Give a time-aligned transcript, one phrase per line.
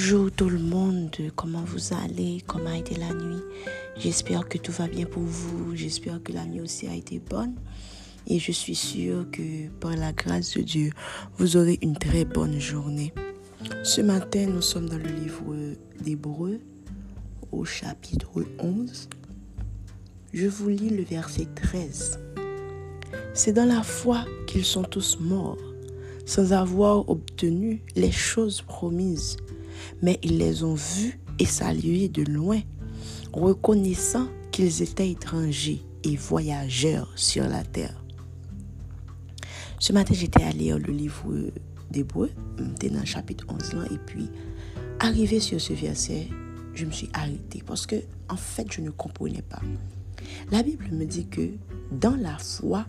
[0.00, 3.42] Bonjour tout le monde, comment vous allez, comment a été la nuit
[3.96, 7.56] J'espère que tout va bien pour vous, j'espère que la nuit aussi a été bonne
[8.28, 10.92] et je suis sûre que par la grâce de Dieu,
[11.36, 13.12] vous aurez une très bonne journée.
[13.82, 15.52] Ce matin, nous sommes dans le livre
[16.00, 16.60] d'Hébreu
[17.50, 18.30] au chapitre
[18.60, 19.08] 11.
[20.32, 22.20] Je vous lis le verset 13.
[23.34, 25.58] C'est dans la foi qu'ils sont tous morts,
[26.24, 29.36] sans avoir obtenu les choses promises,
[30.02, 32.60] mais ils les ont vus et salués de loin,
[33.32, 38.02] reconnaissant qu'ils étaient étrangers et voyageurs sur la terre.
[39.78, 41.32] Ce matin, j'étais à lire le livre
[41.90, 44.28] d'Hébreu, dans le chapitre 11 là, et puis,
[44.98, 46.28] arrivé sur ce verset,
[46.74, 47.96] je me suis arrêtée parce que,
[48.28, 49.60] en fait, je ne comprenais pas.
[50.50, 51.50] La Bible me dit que
[51.92, 52.84] dans la foi,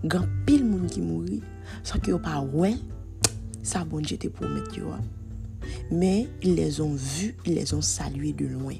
[0.00, 1.42] Gan pil moun ki mouri,
[1.84, 2.70] sa ki yo pa wè,
[3.60, 5.00] sa bon jete pou met yo a.
[5.90, 8.74] mais ils les ont vus, ils les ont salués de loin.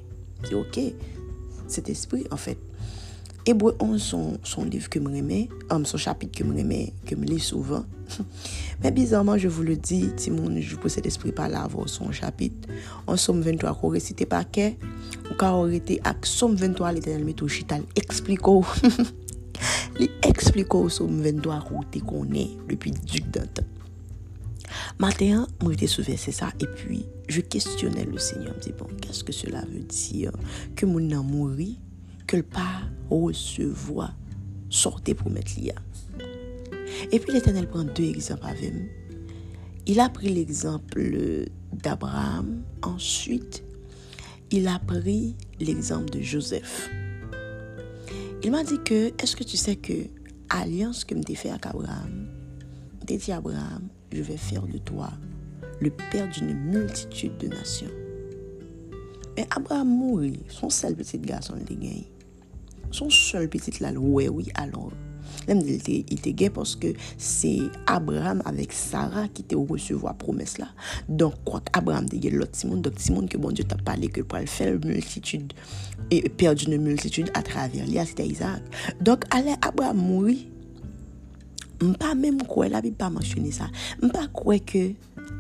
[0.45, 0.81] C'est ok,
[1.69, 2.59] cet esprit en fait.
[3.47, 5.49] Hébreu 11, son, son livre que me remet,
[5.85, 7.85] son chapitre que me remet, que me lis souvent.
[8.83, 12.69] Mais bizarrement, je vous le dis, Timon, je vous cet esprit par là, son chapitre.
[13.07, 14.77] En somme 23, qu'on récite par quai,
[15.31, 18.63] ou qu'on récite avec somme 23, l'éternel met au chital, explique-o.
[19.99, 23.65] li explique au somme 23 qu'on te connaît depuis Duc d'antan.
[24.91, 25.01] Tan.
[25.01, 28.91] Maten, mwen te souve se sa, e pi, je kestyonel le seigneur, mwen te bon,
[29.05, 30.35] keske cela ve dir,
[30.77, 31.75] ke moun nan mouri,
[32.29, 34.11] ke l pa resevoa,
[34.71, 35.79] sorte pou met li a.
[37.11, 38.83] E pi, l'Eternel pran de ekzamp avem.
[39.87, 40.93] Il a pri l'ekzamp
[41.73, 43.65] d'Abraham, ensuite,
[44.51, 46.91] il a pri l'ekzamp de Joseph.
[48.43, 50.09] Il m'a dit que, est-ce que tu sais que
[50.49, 52.29] alliance que me fait avec Abraham,
[53.05, 55.11] dit Abraham, je vais faire de toi
[55.81, 57.91] le père d'une multitude de nations.
[59.41, 62.03] Men Abraham mouri, son sel petit gason li gen.
[62.93, 64.93] Son sel petit lal wewi alor.
[65.49, 65.79] Lem di
[66.11, 67.55] li te gen poske se
[67.89, 70.69] Abraham avek Sarah ki te resevo a promes la.
[71.09, 74.11] Donk kwa k Abraham te gen lot Simon, dok Simon ke bon Diyo ta pale
[74.13, 75.57] ke pral fel multitude,
[76.13, 78.67] e perdi nou multitude a traver li a, se te Isaac.
[79.01, 80.43] Donk ale Abraham mouri,
[81.81, 83.71] Mpa mèm kwe, la bi pa manchoni sa,
[84.03, 84.83] mpa kwe ke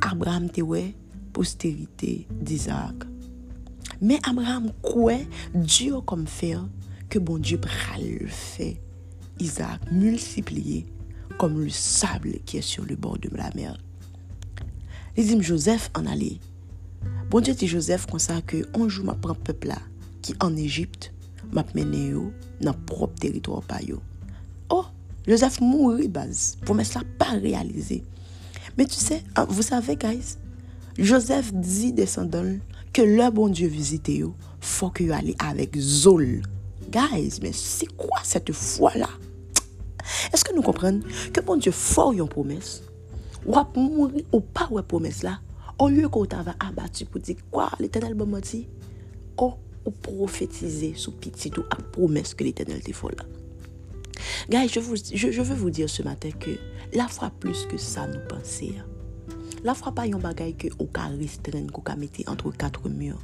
[0.09, 0.95] Abraham te we
[1.37, 3.05] posterite di Isaac.
[4.01, 5.19] Men Abraham kwe,
[5.53, 6.63] Diyo kom fer,
[7.13, 8.73] ke bon Diyo pral fe
[9.41, 10.85] Isaac multipliye
[11.41, 13.77] kom le sable ki e sur le bord de la mer.
[15.17, 16.39] Li zim Joseph an ale.
[17.33, 19.79] Bon Diyo ti Joseph konsa ke anjou ma pran pepla
[20.25, 21.13] ki an Egypte
[21.53, 22.29] map mene yo
[22.65, 24.01] nan prop teritwa pa yo.
[25.31, 26.57] Joseph mourit base.
[26.65, 28.03] Promesse là pas réalisée.
[28.77, 30.37] Mais tu sais, ah, vous savez guys,
[30.99, 32.57] Joseph dit descendant
[32.93, 36.43] que le bon Dieu visite yo, faut que allez avec Zol.
[36.91, 39.09] Guys, mais c'est quoi cette foi là?
[40.33, 41.03] Est-ce que nous comprenons
[41.33, 42.83] que bon Dieu fort une promesse?
[43.47, 45.39] Ou à mourir ou pas une promesse là?
[45.79, 48.67] Au lieu qu'on va abattu pour dire quoi l'éternel bon menti?
[49.37, 49.55] Oh
[49.87, 53.40] ou prophétiser sous petit ou à promesse que l'éternel te fait là
[54.49, 56.51] Guys, je, je, veux vous dire ce matin que
[56.95, 58.75] la foi plus que ça nous penser.
[59.63, 63.21] La foi pas un bagage que au cas restreindre mettre entre quatre murs.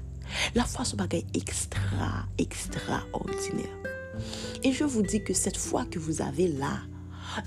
[0.55, 3.79] La foi c'est un bagage extra extraordinaire.
[4.63, 6.81] Et je vous dis que cette foi que vous avez là,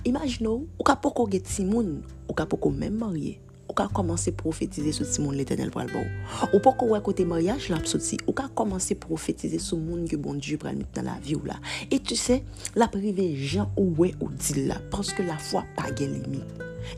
[0.05, 4.95] imaginez, ou ka poko get Simon, ou ka poko même marié, ou ka komanse profetize
[4.97, 6.49] sou ti moun l'Eternel pral ba ou.
[6.49, 10.07] Ou pou ko wè kote mariage la sou ti, ou ka komanse profetize sou moun
[10.09, 11.59] ke bon Dieu pral mit nan la vi ou la.
[11.91, 12.41] Et tu se,
[12.75, 16.41] la prive jan ou wè ou di la, paske la fwa pa gen limi.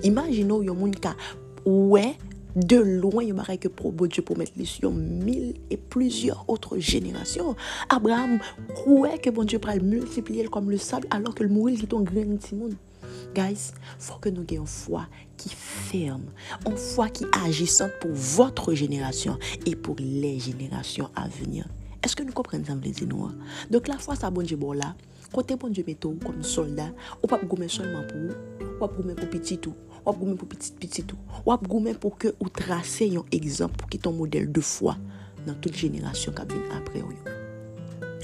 [0.08, 1.14] Imagino yon moun ka
[1.68, 2.14] wè
[2.56, 6.46] de loin yon barè ke pro bon Dieu pou met li syon mil et plusieurs
[6.48, 7.56] autres générations.
[7.90, 8.40] Abraham
[8.88, 12.40] wè ke bon Dieu pral multiplier kom le sable alor ke l'mouril ki ton gren
[12.40, 12.80] ti moun.
[13.36, 13.70] Guys,
[14.00, 15.06] fò ke nou gen yon fwa
[15.40, 16.26] ki fè ferme,
[16.66, 21.66] une foi qui agissante pour votre génération et pour les générations à venir.
[22.04, 23.24] Est-ce que nous comprenons ça, nous?
[23.24, 23.36] Hein?
[23.70, 24.96] Donc la foi, ça bon Dieu bon là.
[25.34, 26.92] Côté bon Dieu mettons comme soldat,
[27.24, 30.48] ou pas gommer seulement pour vous, ou pas gommer pour petit tout wap goumen pour
[30.48, 34.52] petit petit tout wap goumen pour que ou tracer un exemple pour qui ton modèle
[34.52, 34.98] de foi
[35.46, 37.04] dans toute génération qui vient après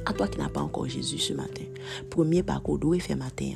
[0.05, 1.65] à toi qui n'as pas encore Jésus ce matin
[2.09, 3.53] premier pas qu'on doit faire matin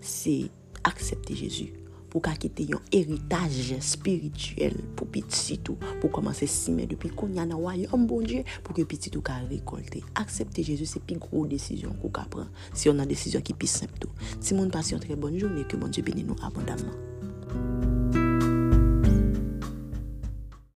[0.00, 0.50] c'est
[0.84, 1.72] accepter Jésus
[2.12, 8.04] pou ka kite yon eritaj spirituel pou pititou pou komanse simen depi kon yana wayom
[8.08, 10.04] bon Dje pou ke pititou ka rekolte.
[10.20, 13.70] Aksepte Jezus se pi gro desisyon kou ka pran si yon nan desisyon ki pi
[13.70, 14.12] semptou.
[14.38, 17.91] Si moun pasyon tre bonjou, ne ke bon Dje beni nou abondanman.